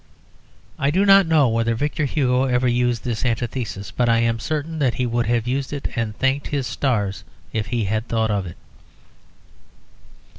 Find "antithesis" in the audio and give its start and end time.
3.23-3.91